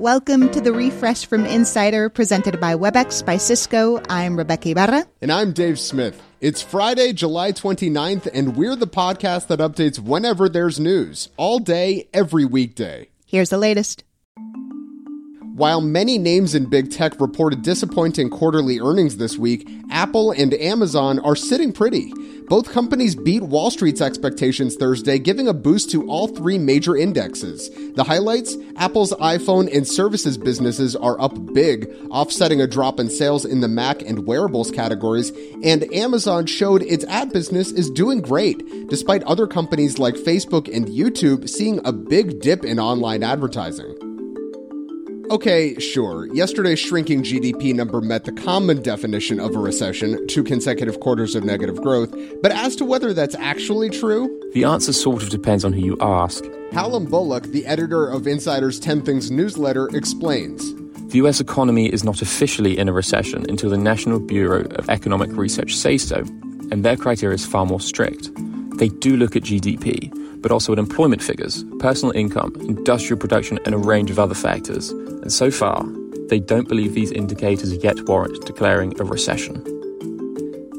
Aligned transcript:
Welcome 0.00 0.48
to 0.52 0.62
the 0.62 0.72
refresh 0.72 1.26
from 1.26 1.44
Insider 1.44 2.08
presented 2.08 2.58
by 2.58 2.74
WebEx 2.74 3.22
by 3.22 3.36
Cisco. 3.36 4.00
I'm 4.08 4.34
Rebeca 4.34 4.70
Ibarra. 4.70 5.04
And 5.20 5.30
I'm 5.30 5.52
Dave 5.52 5.78
Smith. 5.78 6.22
It's 6.40 6.62
Friday, 6.62 7.12
July 7.12 7.52
29th, 7.52 8.26
and 8.32 8.56
we're 8.56 8.76
the 8.76 8.86
podcast 8.86 9.48
that 9.48 9.58
updates 9.58 9.98
whenever 9.98 10.48
there's 10.48 10.80
news, 10.80 11.28
all 11.36 11.58
day, 11.58 12.08
every 12.14 12.46
weekday. 12.46 13.10
Here's 13.26 13.50
the 13.50 13.58
latest. 13.58 14.02
While 15.60 15.82
many 15.82 16.16
names 16.16 16.54
in 16.54 16.70
big 16.70 16.90
tech 16.90 17.20
reported 17.20 17.60
disappointing 17.60 18.30
quarterly 18.30 18.80
earnings 18.80 19.18
this 19.18 19.36
week, 19.36 19.68
Apple 19.90 20.30
and 20.30 20.54
Amazon 20.54 21.18
are 21.18 21.36
sitting 21.36 21.70
pretty. 21.70 22.14
Both 22.48 22.72
companies 22.72 23.14
beat 23.14 23.42
Wall 23.42 23.70
Street's 23.70 24.00
expectations 24.00 24.76
Thursday, 24.76 25.18
giving 25.18 25.48
a 25.48 25.52
boost 25.52 25.90
to 25.90 26.08
all 26.08 26.28
three 26.28 26.56
major 26.56 26.96
indexes. 26.96 27.68
The 27.94 28.04
highlights 28.04 28.56
Apple's 28.76 29.12
iPhone 29.12 29.70
and 29.70 29.86
services 29.86 30.38
businesses 30.38 30.96
are 30.96 31.20
up 31.20 31.34
big, 31.52 31.94
offsetting 32.08 32.62
a 32.62 32.66
drop 32.66 32.98
in 32.98 33.10
sales 33.10 33.44
in 33.44 33.60
the 33.60 33.68
Mac 33.68 34.00
and 34.00 34.26
wearables 34.26 34.70
categories, 34.70 35.30
and 35.62 35.92
Amazon 35.92 36.46
showed 36.46 36.80
its 36.84 37.04
ad 37.04 37.34
business 37.34 37.70
is 37.70 37.90
doing 37.90 38.22
great, 38.22 38.88
despite 38.88 39.22
other 39.24 39.46
companies 39.46 39.98
like 39.98 40.14
Facebook 40.14 40.74
and 40.74 40.86
YouTube 40.86 41.50
seeing 41.50 41.82
a 41.84 41.92
big 41.92 42.40
dip 42.40 42.64
in 42.64 42.80
online 42.80 43.22
advertising. 43.22 44.09
Okay, 45.30 45.78
sure. 45.78 46.26
Yesterday's 46.34 46.80
shrinking 46.80 47.22
GDP 47.22 47.72
number 47.72 48.00
met 48.00 48.24
the 48.24 48.32
common 48.32 48.82
definition 48.82 49.38
of 49.38 49.54
a 49.54 49.60
recession, 49.60 50.26
two 50.26 50.42
consecutive 50.42 50.98
quarters 50.98 51.36
of 51.36 51.44
negative 51.44 51.80
growth. 51.80 52.12
But 52.42 52.50
as 52.50 52.74
to 52.76 52.84
whether 52.84 53.12
that's 53.12 53.36
actually 53.36 53.90
true, 53.90 54.50
the 54.54 54.64
answer 54.64 54.92
sort 54.92 55.22
of 55.22 55.30
depends 55.30 55.64
on 55.64 55.72
who 55.72 55.82
you 55.82 55.96
ask. 56.00 56.42
Hallam 56.72 57.04
Bullock, 57.04 57.44
the 57.44 57.64
editor 57.64 58.08
of 58.08 58.26
Insider's 58.26 58.80
10 58.80 59.02
Things 59.02 59.30
newsletter, 59.30 59.88
explains. 59.96 60.74
The 61.12 61.18
US 61.18 61.38
economy 61.40 61.86
is 61.86 62.02
not 62.02 62.22
officially 62.22 62.76
in 62.76 62.88
a 62.88 62.92
recession 62.92 63.46
until 63.48 63.70
the 63.70 63.78
National 63.78 64.18
Bureau 64.18 64.64
of 64.74 64.90
Economic 64.90 65.30
Research 65.30 65.76
says 65.76 66.02
so, 66.02 66.24
and 66.72 66.84
their 66.84 66.96
criteria 66.96 67.36
is 67.36 67.46
far 67.46 67.64
more 67.64 67.80
strict. 67.80 68.30
They 68.78 68.88
do 68.88 69.16
look 69.16 69.36
at 69.36 69.44
GDP, 69.44 70.12
but 70.40 70.50
also 70.50 70.72
at 70.72 70.78
employment 70.78 71.22
figures, 71.22 71.64
personal 71.78 72.14
income, 72.16 72.54
industrial 72.60 73.18
production, 73.18 73.58
and 73.64 73.74
a 73.74 73.78
range 73.78 74.10
of 74.10 74.18
other 74.18 74.34
factors. 74.34 74.90
And 74.90 75.32
so 75.32 75.50
far, 75.50 75.84
they 76.28 76.40
don't 76.40 76.68
believe 76.68 76.94
these 76.94 77.12
indicators 77.12 77.72
yet 77.82 78.08
warrant 78.08 78.44
declaring 78.46 78.98
a 79.00 79.04
recession. 79.04 79.62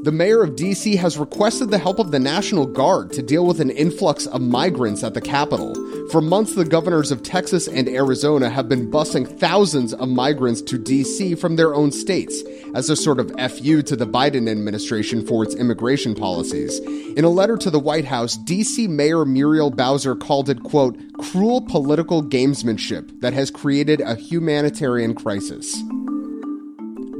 The 0.03 0.11
mayor 0.11 0.41
of 0.41 0.55
D.C. 0.55 0.95
has 0.95 1.19
requested 1.19 1.69
the 1.69 1.77
help 1.77 1.99
of 1.99 2.09
the 2.09 2.19
National 2.19 2.65
Guard 2.65 3.11
to 3.13 3.21
deal 3.21 3.45
with 3.45 3.61
an 3.61 3.69
influx 3.69 4.25
of 4.25 4.41
migrants 4.41 5.03
at 5.03 5.13
the 5.13 5.21
Capitol. 5.21 5.75
For 6.09 6.21
months, 6.21 6.55
the 6.55 6.65
governors 6.65 7.11
of 7.11 7.23
Texas 7.23 7.67
and 7.67 7.87
Arizona 7.87 8.49
have 8.49 8.67
been 8.67 8.89
busing 8.89 9.39
thousands 9.39 9.93
of 9.93 10.09
migrants 10.09 10.61
to 10.63 10.77
D.C. 10.77 11.35
from 11.35 11.55
their 11.55 11.73
own 11.73 11.91
states 11.91 12.41
as 12.73 12.89
a 12.89 12.95
sort 12.95 13.19
of 13.19 13.31
FU 13.51 13.81
to 13.83 13.95
the 13.95 14.07
Biden 14.07 14.49
administration 14.49 15.25
for 15.25 15.43
its 15.43 15.55
immigration 15.55 16.15
policies. 16.15 16.79
In 16.79 17.23
a 17.23 17.29
letter 17.29 17.57
to 17.57 17.69
the 17.69 17.79
White 17.79 18.05
House, 18.05 18.35
D.C. 18.35 18.87
Mayor 18.87 19.25
Muriel 19.25 19.71
Bowser 19.71 20.15
called 20.15 20.49
it, 20.49 20.63
quote, 20.63 20.97
cruel 21.19 21.61
political 21.61 22.23
gamesmanship 22.23 23.21
that 23.21 23.33
has 23.33 23.51
created 23.51 24.01
a 24.01 24.15
humanitarian 24.15 25.13
crisis. 25.13 25.81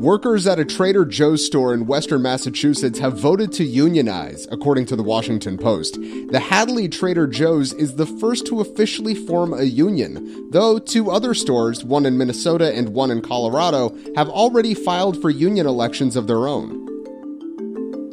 Workers 0.02 0.48
at 0.48 0.58
a 0.58 0.66
Trader 0.66 1.06
Joe's 1.06 1.46
store 1.46 1.76
in 1.76 1.86
western 1.86 2.24
Massachusetts 2.24 2.98
have 2.98 3.20
voted 3.20 3.52
to 3.52 3.64
unionize, 3.64 4.48
according 4.52 4.88
to 4.88 4.96
the 4.96 5.04
Washington 5.04 5.60
Post. 5.60 5.94
The 6.32 6.40
Hadley 6.40 6.90
Trader 6.90 7.28
Joe's 7.28 7.72
is 7.74 7.98
the 7.98 8.08
first 8.08 8.48
to 8.48 8.62
officially 8.62 9.14
form 9.14 9.54
a 9.54 9.62
union, 9.62 10.50
though 10.50 10.80
two 10.80 11.12
other 11.12 11.36
stores, 11.36 11.86
one 11.86 12.08
in 12.08 12.18
Minnesota 12.18 12.76
and 12.76 12.96
one 12.96 13.12
in 13.12 13.22
Colorado, 13.22 13.96
have 14.16 14.28
already 14.28 14.74
filed 14.74 15.22
for 15.22 15.30
union 15.30 15.68
elections 15.68 16.16
of 16.16 16.26
their 16.26 16.48
own. 16.48 16.81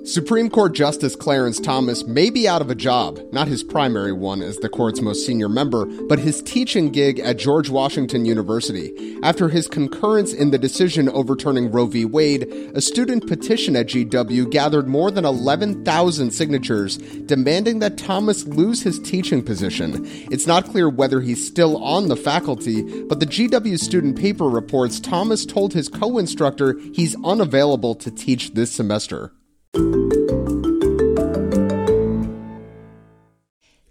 Supreme 0.08 0.48
Court 0.48 0.74
Justice 0.74 1.14
Clarence 1.14 1.60
Thomas 1.60 2.06
may 2.06 2.30
be 2.30 2.48
out 2.48 2.62
of 2.62 2.70
a 2.70 2.74
job, 2.74 3.20
not 3.30 3.46
his 3.46 3.62
primary 3.62 4.14
one 4.14 4.40
as 4.40 4.56
the 4.56 4.68
court's 4.70 5.02
most 5.02 5.26
senior 5.26 5.50
member, 5.50 5.84
but 5.84 6.18
his 6.18 6.40
teaching 6.40 6.90
gig 6.90 7.20
at 7.20 7.36
George 7.36 7.68
Washington 7.68 8.24
University. 8.24 9.18
After 9.22 9.50
his 9.50 9.68
concurrence 9.68 10.32
in 10.32 10.50
the 10.50 10.56
decision 10.56 11.10
overturning 11.10 11.70
Roe 11.70 11.84
v. 11.84 12.06
Wade, 12.06 12.44
a 12.74 12.80
student 12.80 13.26
petition 13.26 13.76
at 13.76 13.88
GW 13.88 14.50
gathered 14.50 14.88
more 14.88 15.10
than 15.10 15.26
11,000 15.26 16.30
signatures 16.30 16.96
demanding 16.96 17.80
that 17.80 17.98
Thomas 17.98 18.46
lose 18.46 18.82
his 18.82 18.98
teaching 19.00 19.42
position. 19.42 20.06
It's 20.30 20.46
not 20.46 20.70
clear 20.70 20.88
whether 20.88 21.20
he's 21.20 21.46
still 21.46 21.84
on 21.84 22.08
the 22.08 22.16
faculty, 22.16 23.02
but 23.02 23.20
the 23.20 23.26
GW 23.26 23.78
student 23.78 24.18
paper 24.18 24.48
reports 24.48 25.00
Thomas 25.00 25.44
told 25.44 25.74
his 25.74 25.90
co 25.90 26.16
instructor 26.16 26.80
he's 26.94 27.14
unavailable 27.26 27.94
to 27.96 28.10
teach 28.10 28.54
this 28.54 28.72
semester. 28.72 29.32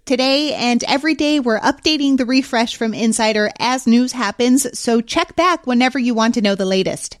Today 0.08 0.54
and 0.54 0.82
every 0.84 1.12
day, 1.12 1.38
we're 1.38 1.60
updating 1.60 2.16
the 2.16 2.24
refresh 2.24 2.76
from 2.76 2.94
Insider 2.94 3.50
as 3.58 3.86
news 3.86 4.12
happens, 4.12 4.66
so 4.78 5.02
check 5.02 5.36
back 5.36 5.66
whenever 5.66 5.98
you 5.98 6.14
want 6.14 6.32
to 6.36 6.40
know 6.40 6.54
the 6.54 6.64
latest. 6.64 7.18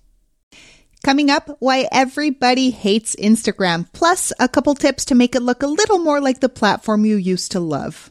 Coming 1.04 1.28
up, 1.28 1.54
why 1.58 1.86
everybody 1.92 2.70
hates 2.70 3.14
Instagram, 3.14 3.92
plus 3.92 4.32
a 4.40 4.48
couple 4.48 4.74
tips 4.74 5.04
to 5.04 5.14
make 5.14 5.34
it 5.34 5.42
look 5.42 5.62
a 5.62 5.66
little 5.66 5.98
more 5.98 6.18
like 6.18 6.40
the 6.40 6.48
platform 6.48 7.04
you 7.04 7.16
used 7.16 7.52
to 7.52 7.60
love. 7.60 8.10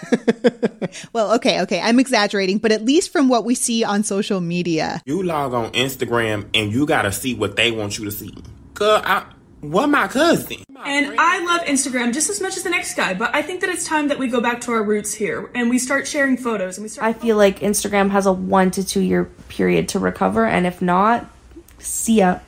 well, 1.12 1.34
okay, 1.34 1.60
okay. 1.62 1.80
I'm 1.80 1.98
exaggerating, 2.00 2.58
but 2.58 2.72
at 2.72 2.84
least 2.84 3.12
from 3.12 3.28
what 3.28 3.44
we 3.44 3.54
see 3.54 3.84
on 3.84 4.02
social 4.02 4.40
media. 4.40 5.02
You 5.04 5.22
log 5.22 5.54
on 5.54 5.72
Instagram 5.72 6.48
and 6.54 6.72
you 6.72 6.86
got 6.86 7.02
to 7.02 7.12
see 7.12 7.34
what 7.34 7.56
they 7.56 7.70
want 7.70 7.98
you 7.98 8.04
to 8.04 8.10
see. 8.10 8.34
Cause 8.74 9.02
I, 9.04 9.24
what 9.62 9.86
my 9.86 10.08
cousin. 10.08 10.64
And 10.84 11.14
I 11.18 11.44
love 11.44 11.60
Instagram 11.62 12.12
just 12.12 12.28
as 12.28 12.40
much 12.40 12.56
as 12.56 12.64
the 12.64 12.70
next 12.70 12.94
guy, 12.94 13.14
but 13.14 13.34
I 13.34 13.42
think 13.42 13.60
that 13.60 13.70
it's 13.70 13.86
time 13.86 14.08
that 14.08 14.18
we 14.18 14.26
go 14.26 14.40
back 14.40 14.60
to 14.62 14.72
our 14.72 14.82
roots 14.82 15.14
here 15.14 15.50
and 15.54 15.70
we 15.70 15.78
start 15.78 16.08
sharing 16.08 16.36
photos 16.36 16.76
and 16.76 16.82
we 16.82 16.88
start 16.88 17.06
I 17.06 17.12
feel 17.12 17.36
like 17.36 17.60
Instagram 17.60 18.10
has 18.10 18.26
a 18.26 18.32
1 18.32 18.72
to 18.72 18.84
2 18.84 19.00
year 19.00 19.24
period 19.48 19.88
to 19.90 20.00
recover 20.00 20.44
and 20.44 20.66
if 20.66 20.82
not, 20.82 21.26
see 21.78 22.16
ya. 22.16 22.40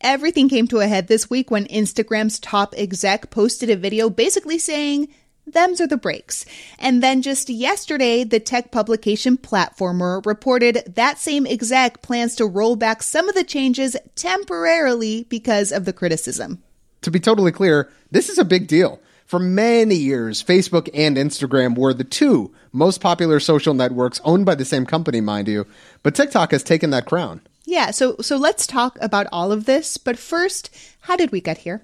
Everything 0.00 0.48
came 0.48 0.68
to 0.68 0.78
a 0.78 0.86
head 0.86 1.08
this 1.08 1.28
week 1.28 1.50
when 1.50 1.66
Instagram's 1.66 2.38
top 2.38 2.74
exec 2.76 3.30
posted 3.30 3.68
a 3.70 3.76
video 3.76 4.08
basically 4.08 4.58
saying 4.58 5.08
Them's 5.46 5.80
are 5.80 5.86
the 5.86 5.96
breaks. 5.96 6.44
And 6.78 7.02
then 7.02 7.20
just 7.20 7.50
yesterday, 7.50 8.24
the 8.24 8.40
tech 8.40 8.70
publication 8.70 9.36
Platformer 9.36 10.24
reported 10.24 10.82
that 10.94 11.18
same 11.18 11.46
exec 11.46 12.02
plans 12.02 12.36
to 12.36 12.46
roll 12.46 12.76
back 12.76 13.02
some 13.02 13.28
of 13.28 13.34
the 13.34 13.44
changes 13.44 13.96
temporarily 14.14 15.24
because 15.28 15.72
of 15.72 15.84
the 15.84 15.92
criticism. 15.92 16.62
To 17.02 17.10
be 17.10 17.18
totally 17.18 17.52
clear, 17.52 17.90
this 18.10 18.28
is 18.28 18.38
a 18.38 18.44
big 18.44 18.68
deal. 18.68 19.00
For 19.26 19.38
many 19.38 19.94
years, 19.94 20.42
Facebook 20.42 20.88
and 20.94 21.16
Instagram 21.16 21.76
were 21.76 21.94
the 21.94 22.04
two 22.04 22.54
most 22.70 23.00
popular 23.00 23.40
social 23.40 23.74
networks 23.74 24.20
owned 24.24 24.46
by 24.46 24.54
the 24.54 24.64
same 24.64 24.86
company, 24.86 25.20
mind 25.20 25.48
you, 25.48 25.66
but 26.02 26.14
TikTok 26.14 26.52
has 26.52 26.62
taken 26.62 26.90
that 26.90 27.06
crown. 27.06 27.40
Yeah, 27.64 27.92
so 27.92 28.16
so 28.20 28.36
let's 28.36 28.66
talk 28.66 28.98
about 29.00 29.28
all 29.32 29.50
of 29.50 29.64
this, 29.64 29.96
but 29.96 30.18
first, 30.18 30.68
how 31.00 31.16
did 31.16 31.32
we 31.32 31.40
get 31.40 31.58
here? 31.58 31.82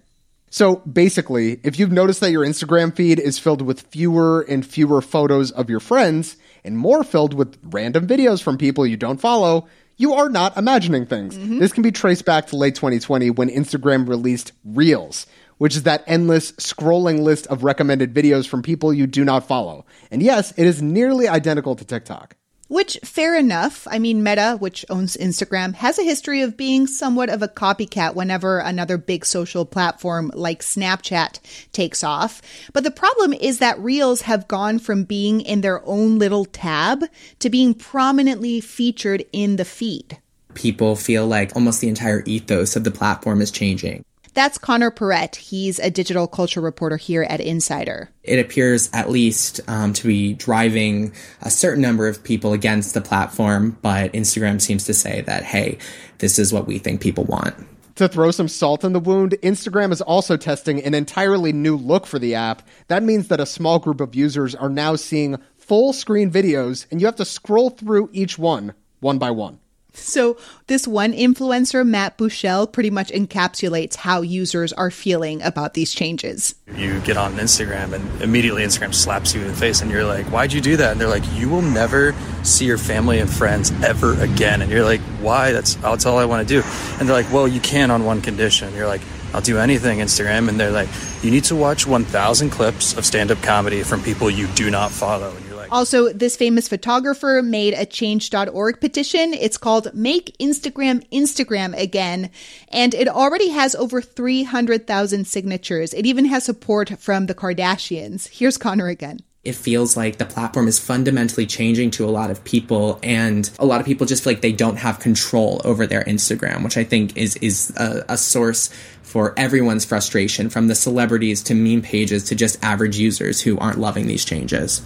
So 0.50 0.76
basically, 0.76 1.60
if 1.62 1.78
you've 1.78 1.92
noticed 1.92 2.20
that 2.20 2.30
your 2.30 2.44
Instagram 2.44 2.94
feed 2.94 3.18
is 3.18 3.38
filled 3.38 3.62
with 3.62 3.82
fewer 3.82 4.42
and 4.42 4.64
fewer 4.64 5.02
photos 5.02 5.50
of 5.50 5.68
your 5.68 5.80
friends 5.80 6.36
and 6.64 6.78
more 6.78 7.04
filled 7.04 7.34
with 7.34 7.58
random 7.62 8.06
videos 8.06 8.42
from 8.42 8.58
people 8.58 8.86
you 8.86 8.96
don't 8.96 9.20
follow, 9.20 9.68
you 9.96 10.14
are 10.14 10.30
not 10.30 10.56
imagining 10.56 11.04
things. 11.06 11.36
Mm-hmm. 11.36 11.58
This 11.58 11.72
can 11.72 11.82
be 11.82 11.92
traced 11.92 12.24
back 12.24 12.46
to 12.46 12.56
late 12.56 12.74
2020 12.76 13.30
when 13.30 13.50
Instagram 13.50 14.08
released 14.08 14.52
Reels, 14.64 15.26
which 15.58 15.76
is 15.76 15.82
that 15.82 16.04
endless 16.06 16.52
scrolling 16.52 17.20
list 17.20 17.46
of 17.48 17.64
recommended 17.64 18.14
videos 18.14 18.48
from 18.48 18.62
people 18.62 18.94
you 18.94 19.06
do 19.06 19.24
not 19.24 19.46
follow. 19.46 19.84
And 20.10 20.22
yes, 20.22 20.52
it 20.56 20.66
is 20.66 20.80
nearly 20.80 21.28
identical 21.28 21.76
to 21.76 21.84
TikTok. 21.84 22.37
Which, 22.68 22.98
fair 23.02 23.34
enough. 23.34 23.88
I 23.90 23.98
mean, 23.98 24.22
Meta, 24.22 24.56
which 24.60 24.84
owns 24.90 25.16
Instagram, 25.16 25.74
has 25.74 25.98
a 25.98 26.04
history 26.04 26.42
of 26.42 26.56
being 26.56 26.86
somewhat 26.86 27.30
of 27.30 27.42
a 27.42 27.48
copycat 27.48 28.14
whenever 28.14 28.58
another 28.58 28.98
big 28.98 29.24
social 29.24 29.64
platform 29.64 30.30
like 30.34 30.60
Snapchat 30.60 31.40
takes 31.72 32.04
off. 32.04 32.42
But 32.74 32.84
the 32.84 32.90
problem 32.90 33.32
is 33.32 33.58
that 33.58 33.80
Reels 33.80 34.22
have 34.22 34.48
gone 34.48 34.78
from 34.78 35.04
being 35.04 35.40
in 35.40 35.62
their 35.62 35.84
own 35.86 36.18
little 36.18 36.44
tab 36.44 37.04
to 37.38 37.48
being 37.48 37.72
prominently 37.72 38.60
featured 38.60 39.24
in 39.32 39.56
the 39.56 39.64
feed. 39.64 40.18
People 40.52 40.94
feel 40.94 41.26
like 41.26 41.56
almost 41.56 41.80
the 41.80 41.88
entire 41.88 42.22
ethos 42.26 42.76
of 42.76 42.84
the 42.84 42.90
platform 42.90 43.40
is 43.40 43.50
changing. 43.50 44.04
That's 44.38 44.56
Connor 44.56 44.92
Perrett. 44.92 45.34
He's 45.34 45.80
a 45.80 45.90
digital 45.90 46.28
culture 46.28 46.60
reporter 46.60 46.96
here 46.96 47.24
at 47.24 47.40
Insider. 47.40 48.08
It 48.22 48.38
appears, 48.38 48.88
at 48.92 49.10
least, 49.10 49.60
um, 49.66 49.92
to 49.94 50.06
be 50.06 50.34
driving 50.34 51.12
a 51.42 51.50
certain 51.50 51.82
number 51.82 52.06
of 52.06 52.22
people 52.22 52.52
against 52.52 52.94
the 52.94 53.00
platform, 53.00 53.76
but 53.82 54.12
Instagram 54.12 54.60
seems 54.60 54.84
to 54.84 54.94
say 54.94 55.22
that, 55.22 55.42
hey, 55.42 55.78
this 56.18 56.38
is 56.38 56.52
what 56.52 56.68
we 56.68 56.78
think 56.78 57.00
people 57.00 57.24
want. 57.24 57.56
To 57.96 58.06
throw 58.06 58.30
some 58.30 58.46
salt 58.46 58.84
in 58.84 58.92
the 58.92 59.00
wound, 59.00 59.34
Instagram 59.42 59.90
is 59.90 60.00
also 60.00 60.36
testing 60.36 60.84
an 60.84 60.94
entirely 60.94 61.52
new 61.52 61.76
look 61.76 62.06
for 62.06 62.20
the 62.20 62.36
app. 62.36 62.62
That 62.86 63.02
means 63.02 63.26
that 63.26 63.40
a 63.40 63.44
small 63.44 63.80
group 63.80 64.00
of 64.00 64.14
users 64.14 64.54
are 64.54 64.70
now 64.70 64.94
seeing 64.94 65.38
full 65.56 65.92
screen 65.92 66.30
videos, 66.30 66.86
and 66.92 67.00
you 67.00 67.08
have 67.08 67.16
to 67.16 67.24
scroll 67.24 67.70
through 67.70 68.08
each 68.12 68.38
one, 68.38 68.74
one 69.00 69.18
by 69.18 69.32
one. 69.32 69.58
So, 69.98 70.38
this 70.68 70.86
one 70.86 71.12
influencer, 71.12 71.86
Matt 71.86 72.18
Buechele, 72.18 72.70
pretty 72.70 72.90
much 72.90 73.10
encapsulates 73.10 73.96
how 73.96 74.22
users 74.22 74.72
are 74.72 74.90
feeling 74.90 75.42
about 75.42 75.74
these 75.74 75.92
changes. 75.92 76.54
You 76.74 77.00
get 77.00 77.16
on 77.16 77.34
Instagram 77.34 77.92
and 77.92 78.22
immediately 78.22 78.62
Instagram 78.62 78.94
slaps 78.94 79.34
you 79.34 79.40
in 79.42 79.48
the 79.48 79.54
face, 79.54 79.82
and 79.82 79.90
you're 79.90 80.04
like, 80.04 80.26
Why'd 80.26 80.52
you 80.52 80.60
do 80.60 80.76
that? 80.76 80.92
And 80.92 81.00
they're 81.00 81.08
like, 81.08 81.24
You 81.34 81.48
will 81.48 81.62
never 81.62 82.14
see 82.42 82.64
your 82.64 82.78
family 82.78 83.18
and 83.18 83.30
friends 83.30 83.70
ever 83.82 84.18
again. 84.20 84.62
And 84.62 84.70
you're 84.70 84.84
like, 84.84 85.00
Why? 85.20 85.52
That's, 85.52 85.74
that's 85.76 86.06
all 86.06 86.18
I 86.18 86.24
want 86.24 86.46
to 86.46 86.54
do. 86.62 86.66
And 86.98 87.08
they're 87.08 87.16
like, 87.16 87.32
Well, 87.32 87.48
you 87.48 87.60
can 87.60 87.90
on 87.90 88.04
one 88.04 88.20
condition. 88.20 88.74
You're 88.74 88.86
like, 88.86 89.02
I'll 89.34 89.40
do 89.40 89.58
anything, 89.58 89.98
Instagram. 89.98 90.48
And 90.48 90.58
they're 90.58 90.70
like, 90.70 90.88
You 91.22 91.30
need 91.30 91.44
to 91.44 91.56
watch 91.56 91.86
1,000 91.86 92.50
clips 92.50 92.96
of 92.96 93.04
stand 93.04 93.30
up 93.30 93.42
comedy 93.42 93.82
from 93.82 94.02
people 94.02 94.30
you 94.30 94.46
do 94.48 94.70
not 94.70 94.90
follow. 94.90 95.34
And 95.34 95.47
also, 95.70 96.12
this 96.12 96.36
famous 96.36 96.68
photographer 96.68 97.40
made 97.42 97.74
a 97.74 97.86
change.org 97.86 98.80
petition. 98.80 99.34
It's 99.34 99.58
called 99.58 99.94
Make 99.94 100.36
Instagram 100.38 101.08
Instagram 101.10 101.78
Again, 101.78 102.30
and 102.68 102.94
it 102.94 103.08
already 103.08 103.50
has 103.50 103.74
over 103.74 104.00
300,000 104.00 105.26
signatures. 105.26 105.94
It 105.94 106.06
even 106.06 106.26
has 106.26 106.44
support 106.44 106.98
from 106.98 107.26
the 107.26 107.34
Kardashians. 107.34 108.28
Here's 108.28 108.58
Connor 108.58 108.88
again 108.88 109.20
it 109.44 109.54
feels 109.54 109.96
like 109.96 110.18
the 110.18 110.26
platform 110.26 110.68
is 110.68 110.78
fundamentally 110.78 111.46
changing 111.46 111.90
to 111.92 112.04
a 112.04 112.10
lot 112.10 112.30
of 112.30 112.42
people 112.44 112.98
and 113.02 113.50
a 113.58 113.64
lot 113.64 113.80
of 113.80 113.86
people 113.86 114.06
just 114.06 114.22
feel 114.22 114.34
like 114.34 114.42
they 114.42 114.52
don't 114.52 114.76
have 114.76 114.98
control 114.98 115.60
over 115.64 115.86
their 115.86 116.02
instagram 116.04 116.62
which 116.64 116.76
i 116.76 116.84
think 116.84 117.16
is 117.16 117.36
is 117.36 117.72
a, 117.76 118.04
a, 118.10 118.16
source 118.16 118.68
for 119.02 119.32
everyone's 119.38 119.84
frustration 119.84 120.50
from 120.50 120.66
the 120.66 120.74
celebrities 120.74 121.42
to 121.42 121.54
meme 121.54 121.80
pages 121.80 122.24
to 122.24 122.34
just 122.34 122.62
average 122.62 122.98
users 122.98 123.40
who 123.40 123.56
aren't 123.58 123.78
loving 123.78 124.06
these 124.06 124.24
changes 124.24 124.82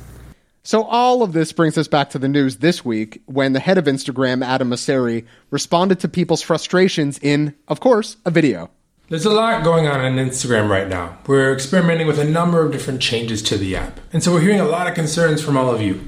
so 0.62 0.84
all 0.84 1.22
of 1.22 1.32
this 1.32 1.52
brings 1.52 1.76
us 1.76 1.88
back 1.88 2.10
to 2.10 2.18
the 2.18 2.28
news 2.28 2.58
this 2.58 2.84
week 2.84 3.20
when 3.26 3.52
the 3.52 3.60
head 3.60 3.78
of 3.78 3.86
Instagram, 3.86 4.44
Adam 4.44 4.70
Mosseri, 4.70 5.26
responded 5.50 5.98
to 6.00 6.08
people's 6.08 6.42
frustrations 6.42 7.18
in, 7.20 7.54
of 7.68 7.80
course, 7.80 8.16
a 8.24 8.30
video. 8.30 8.70
There's 9.08 9.26
a 9.26 9.30
lot 9.30 9.64
going 9.64 9.86
on 9.88 10.00
on 10.00 10.14
Instagram 10.14 10.70
right 10.70 10.88
now. 10.88 11.18
We're 11.26 11.52
experimenting 11.52 12.06
with 12.06 12.18
a 12.18 12.24
number 12.24 12.64
of 12.64 12.72
different 12.72 13.02
changes 13.02 13.42
to 13.42 13.58
the 13.58 13.76
app, 13.76 14.00
and 14.12 14.22
so 14.22 14.32
we're 14.32 14.40
hearing 14.40 14.60
a 14.60 14.64
lot 14.64 14.86
of 14.86 14.94
concerns 14.94 15.42
from 15.42 15.56
all 15.56 15.74
of 15.74 15.82
you. 15.82 16.00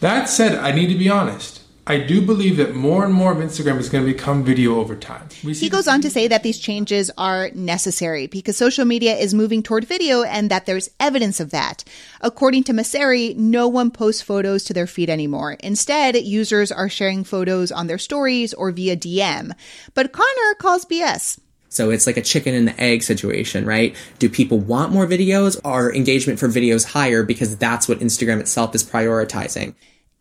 That 0.00 0.28
said, 0.28 0.58
I 0.58 0.70
need 0.70 0.88
to 0.88 0.98
be 0.98 1.08
honest. 1.08 1.63
I 1.86 1.98
do 1.98 2.22
believe 2.22 2.56
that 2.56 2.74
more 2.74 3.04
and 3.04 3.12
more 3.12 3.32
of 3.32 3.38
Instagram 3.38 3.78
is 3.78 3.90
going 3.90 4.06
to 4.06 4.12
become 4.12 4.42
video 4.42 4.76
over 4.76 4.96
time. 4.96 5.28
he 5.42 5.68
goes 5.68 5.86
on 5.86 6.00
to 6.00 6.08
say 6.08 6.26
that 6.26 6.42
these 6.42 6.58
changes 6.58 7.10
are 7.18 7.50
necessary 7.50 8.26
because 8.26 8.56
social 8.56 8.86
media 8.86 9.14
is 9.14 9.34
moving 9.34 9.62
toward 9.62 9.84
video 9.84 10.22
and 10.22 10.50
that 10.50 10.64
there's 10.64 10.88
evidence 10.98 11.40
of 11.40 11.50
that. 11.50 11.84
According 12.22 12.64
to 12.64 12.72
Mosseri, 12.72 13.36
no 13.36 13.68
one 13.68 13.90
posts 13.90 14.22
photos 14.22 14.64
to 14.64 14.72
their 14.72 14.86
feed 14.86 15.10
anymore. 15.10 15.58
Instead, 15.60 16.16
users 16.16 16.72
are 16.72 16.88
sharing 16.88 17.22
photos 17.22 17.70
on 17.70 17.86
their 17.86 17.98
stories 17.98 18.54
or 18.54 18.72
via 18.72 18.96
DM. 18.96 19.52
But 19.92 20.12
Connor 20.12 20.54
calls 20.58 20.86
BS. 20.86 21.38
So 21.68 21.90
it's 21.90 22.06
like 22.06 22.16
a 22.16 22.22
chicken 22.22 22.54
and 22.54 22.68
the 22.68 22.80
egg 22.80 23.02
situation, 23.02 23.66
right? 23.66 23.94
Do 24.18 24.30
people 24.30 24.58
want 24.58 24.92
more 24.92 25.06
videos? 25.06 25.60
Are 25.64 25.92
engagement 25.92 26.38
for 26.38 26.48
videos 26.48 26.84
higher 26.84 27.24
because 27.24 27.58
that's 27.58 27.88
what 27.88 27.98
Instagram 27.98 28.40
itself 28.40 28.74
is 28.74 28.84
prioritizing? 28.84 29.74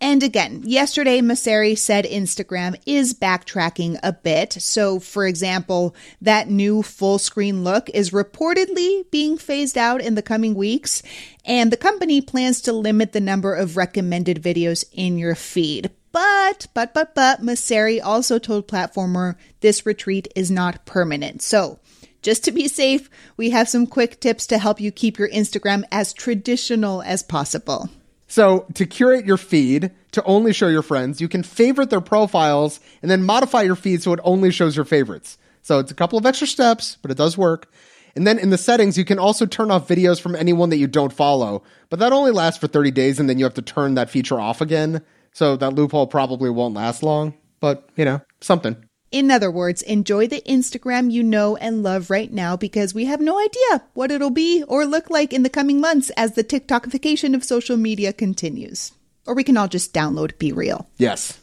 And 0.03 0.21
again, 0.21 0.63
yesterday, 0.65 1.21
Mosseri 1.21 1.77
said 1.77 2.03
Instagram 2.03 2.75
is 2.85 3.13
backtracking 3.13 3.97
a 4.03 4.11
bit. 4.11 4.51
So, 4.51 4.99
for 4.99 5.25
example, 5.25 5.95
that 6.21 6.49
new 6.49 6.83
full 6.83 7.17
screen 7.19 7.63
look 7.63 7.89
is 7.91 8.09
reportedly 8.09 9.09
being 9.11 9.37
phased 9.37 9.77
out 9.77 10.01
in 10.01 10.15
the 10.15 10.21
coming 10.21 10.55
weeks, 10.55 11.03
and 11.45 11.71
the 11.71 11.77
company 11.77 12.19
plans 12.19 12.59
to 12.63 12.73
limit 12.73 13.13
the 13.13 13.21
number 13.21 13.55
of 13.55 13.77
recommended 13.77 14.43
videos 14.43 14.83
in 14.91 15.17
your 15.17 15.35
feed. 15.35 15.89
But, 16.11 16.67
but, 16.73 16.93
but, 16.93 17.15
but, 17.15 17.41
Mosseri 17.41 18.01
also 18.03 18.39
told 18.39 18.67
Platformer 18.67 19.37
this 19.61 19.85
retreat 19.85 20.27
is 20.35 20.51
not 20.51 20.85
permanent. 20.85 21.41
So, 21.41 21.79
just 22.21 22.43
to 22.43 22.51
be 22.51 22.67
safe, 22.67 23.09
we 23.37 23.51
have 23.51 23.69
some 23.69 23.87
quick 23.87 24.19
tips 24.19 24.47
to 24.47 24.57
help 24.57 24.81
you 24.81 24.91
keep 24.91 25.17
your 25.17 25.29
Instagram 25.29 25.85
as 25.93 26.11
traditional 26.11 27.01
as 27.03 27.23
possible. 27.23 27.89
So 28.33 28.65
to 28.73 28.87
curate 28.87 29.27
your 29.27 29.37
feed 29.37 29.91
to 30.13 30.23
only 30.23 30.53
show 30.53 30.67
your 30.67 30.81
friends, 30.81 31.21
you 31.21 31.27
can 31.27 31.43
favorite 31.43 31.91
their 31.91 32.01
profiles 32.01 32.79
and 33.03 33.11
then 33.11 33.21
modify 33.21 33.61
your 33.61 33.75
feed 33.75 34.01
so 34.01 34.11
it 34.11 34.19
only 34.23 34.49
shows 34.49 34.75
your 34.75 34.85
favorites. 34.85 35.37
So 35.61 35.77
it's 35.77 35.91
a 35.91 35.93
couple 35.93 36.17
of 36.17 36.25
extra 36.25 36.47
steps, 36.47 36.97
but 37.03 37.11
it 37.11 37.17
does 37.17 37.37
work. 37.37 37.71
And 38.15 38.25
then 38.25 38.39
in 38.39 38.49
the 38.49 38.57
settings, 38.57 38.97
you 38.97 39.05
can 39.05 39.19
also 39.19 39.45
turn 39.45 39.69
off 39.69 39.87
videos 39.87 40.19
from 40.19 40.35
anyone 40.35 40.71
that 40.71 40.77
you 40.77 40.87
don't 40.87 41.13
follow, 41.13 41.61
but 41.91 41.99
that 41.99 42.11
only 42.11 42.31
lasts 42.31 42.59
for 42.59 42.65
30 42.65 42.89
days 42.89 43.19
and 43.19 43.29
then 43.29 43.37
you 43.37 43.45
have 43.45 43.53
to 43.53 43.61
turn 43.61 43.93
that 43.93 44.09
feature 44.09 44.39
off 44.39 44.61
again. 44.61 45.03
So 45.33 45.55
that 45.57 45.75
loophole 45.75 46.07
probably 46.07 46.49
won't 46.49 46.73
last 46.73 47.03
long, 47.03 47.35
but 47.59 47.87
you 47.95 48.03
know, 48.03 48.19
something. 48.41 48.83
In 49.13 49.29
other 49.29 49.51
words, 49.51 49.83
enjoy 49.83 50.27
the 50.27 50.41
Instagram 50.41 51.11
you 51.11 51.21
know 51.21 51.55
and 51.57 51.83
love 51.83 52.09
right 52.09 52.33
now 52.33 52.57
because 52.57 52.95
we 52.95 53.05
have 53.05 53.21
no 53.21 53.39
idea 53.39 53.83
what 53.93 54.09
it'll 54.09 54.31
be 54.31 54.63
or 54.67 54.87
look 54.87 55.11
like 55.11 55.31
in 55.31 55.43
the 55.43 55.51
coming 55.51 55.79
months 55.79 56.09
as 56.17 56.33
the 56.33 56.43
TikTokification 56.43 57.35
of 57.35 57.43
social 57.43 57.77
media 57.77 58.11
continues. 58.11 58.91
Or 59.27 59.35
we 59.35 59.43
can 59.43 59.55
all 59.55 59.67
just 59.67 59.93
download 59.93 60.33
BeReal. 60.39 60.87
Yes. 60.97 61.39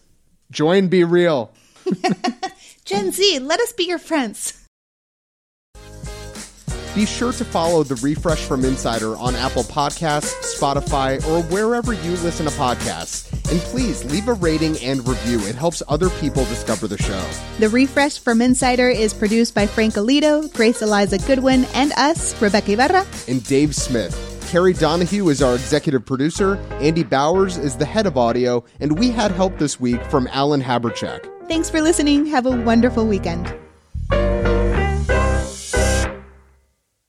Join 0.50 0.90
BeReal. 0.90 1.50
Gen 2.84 3.12
Z, 3.12 3.38
let 3.38 3.60
us 3.60 3.72
be 3.72 3.84
your 3.84 4.00
friends. 4.00 4.59
Be 6.94 7.06
sure 7.06 7.32
to 7.32 7.44
follow 7.44 7.84
the 7.84 7.94
Refresh 7.96 8.44
from 8.44 8.64
Insider 8.64 9.16
on 9.16 9.36
Apple 9.36 9.62
Podcasts, 9.62 10.58
Spotify, 10.58 11.24
or 11.28 11.40
wherever 11.44 11.92
you 11.92 12.10
listen 12.16 12.46
to 12.46 12.52
podcasts. 12.52 13.30
And 13.48 13.60
please 13.60 14.04
leave 14.06 14.26
a 14.26 14.32
rating 14.32 14.76
and 14.78 15.06
review. 15.06 15.38
It 15.46 15.54
helps 15.54 15.84
other 15.88 16.10
people 16.10 16.44
discover 16.46 16.88
the 16.88 16.98
show. 16.98 17.24
The 17.60 17.68
Refresh 17.68 18.18
from 18.18 18.42
Insider 18.42 18.88
is 18.88 19.14
produced 19.14 19.54
by 19.54 19.68
Frank 19.68 19.94
Alito, 19.94 20.52
Grace 20.52 20.82
Eliza 20.82 21.18
Goodwin, 21.18 21.64
and 21.74 21.92
us, 21.92 22.34
Rebeca 22.34 22.70
Ibarra, 22.70 23.06
and 23.28 23.44
Dave 23.44 23.76
Smith. 23.76 24.26
Carrie 24.50 24.72
Donahue 24.72 25.28
is 25.28 25.42
our 25.42 25.54
executive 25.54 26.04
producer, 26.04 26.56
Andy 26.80 27.04
Bowers 27.04 27.56
is 27.56 27.76
the 27.76 27.84
head 27.84 28.06
of 28.06 28.16
audio, 28.16 28.64
and 28.80 28.98
we 28.98 29.12
had 29.12 29.30
help 29.30 29.56
this 29.58 29.78
week 29.78 30.02
from 30.06 30.26
Alan 30.32 30.60
Habercheck. 30.60 31.24
Thanks 31.46 31.70
for 31.70 31.80
listening. 31.80 32.26
Have 32.26 32.46
a 32.46 32.50
wonderful 32.50 33.06
weekend. 33.06 33.54